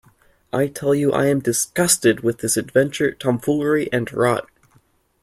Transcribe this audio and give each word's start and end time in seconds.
I 0.51 0.65
tell 0.65 0.95
you 0.95 1.11
I 1.11 1.27
am 1.27 1.41
disgusted 1.41 2.21
with 2.21 2.39
this 2.39 2.57
adventure 2.57 3.11
tomfoolery 3.11 3.87
and 3.93 4.11
rot. 4.11 4.49